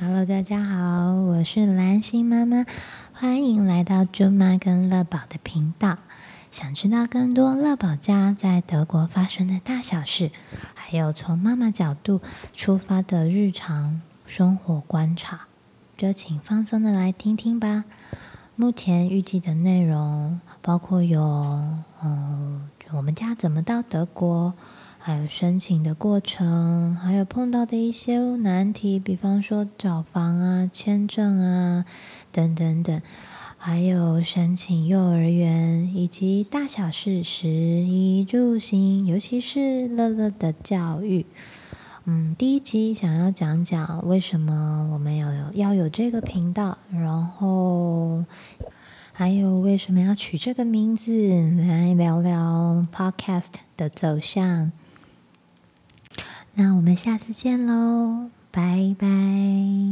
[0.00, 2.64] Hello，大家好，我是蓝心妈妈，
[3.12, 5.98] 欢迎来到猪妈跟乐宝的频道。
[6.50, 10.30] 想知道更多乐宝家在德国发生的大小事，
[10.74, 12.22] 还有从妈妈角度
[12.54, 15.42] 出发的日常生活观察，
[15.96, 17.84] 就请放松的来听听吧。
[18.56, 21.20] 目前预计的内容包括有，
[22.02, 24.54] 嗯，我们家怎么到德国。
[24.98, 31.84] 还有申请的过程，还有碰到的一些难题，比方说找房啊、签证啊
[32.32, 33.02] 等等等，
[33.58, 41.26] 还有申请幼儿园以及大小事、食衣住行，尤其是乐乐的教育。
[42.06, 48.24] 嗯，第一集想要讲讲为什么我们有要有这个频道，然后
[49.12, 54.70] 还有为什么要取这个名字，来聊聊 Podcast 的走向。
[56.54, 59.83] 那我们下次见喽，拜拜。